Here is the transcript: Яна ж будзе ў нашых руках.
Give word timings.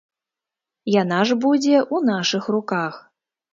Яна 1.01 1.19
ж 1.31 1.37
будзе 1.45 1.77
ў 1.81 1.97
нашых 2.11 2.51
руках. 2.59 2.93